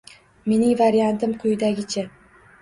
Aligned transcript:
Mening 0.51 0.71
variantim 0.79 1.35
quyidagicha 1.45 2.07